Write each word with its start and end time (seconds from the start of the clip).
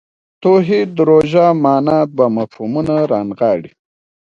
توحید 0.43 0.89
ژوره 1.23 1.45
معنا 1.63 1.97
دوه 2.15 2.27
مفهومونه 2.37 2.95
رانغاړي. 3.11 3.71